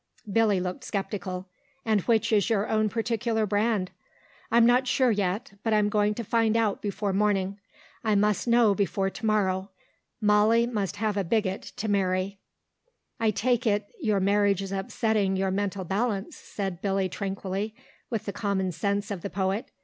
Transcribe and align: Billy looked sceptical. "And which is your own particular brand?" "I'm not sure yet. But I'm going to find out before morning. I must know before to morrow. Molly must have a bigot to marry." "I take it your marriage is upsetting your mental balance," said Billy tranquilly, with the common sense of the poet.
Billy 0.33 0.59
looked 0.59 0.83
sceptical. 0.83 1.47
"And 1.85 2.01
which 2.01 2.33
is 2.33 2.49
your 2.49 2.67
own 2.67 2.89
particular 2.89 3.45
brand?" 3.45 3.91
"I'm 4.49 4.65
not 4.65 4.87
sure 4.87 5.11
yet. 5.11 5.51
But 5.61 5.75
I'm 5.75 5.89
going 5.89 6.15
to 6.15 6.23
find 6.23 6.57
out 6.57 6.81
before 6.81 7.13
morning. 7.13 7.59
I 8.03 8.15
must 8.15 8.47
know 8.47 8.73
before 8.73 9.11
to 9.11 9.25
morrow. 9.27 9.69
Molly 10.19 10.65
must 10.65 10.95
have 10.95 11.17
a 11.17 11.23
bigot 11.23 11.61
to 11.77 11.87
marry." 11.87 12.39
"I 13.19 13.29
take 13.29 13.67
it 13.67 13.91
your 14.01 14.19
marriage 14.19 14.63
is 14.63 14.71
upsetting 14.71 15.35
your 15.37 15.51
mental 15.51 15.85
balance," 15.85 16.35
said 16.35 16.81
Billy 16.81 17.07
tranquilly, 17.07 17.75
with 18.09 18.25
the 18.25 18.33
common 18.33 18.71
sense 18.71 19.11
of 19.11 19.21
the 19.21 19.29
poet. 19.29 19.69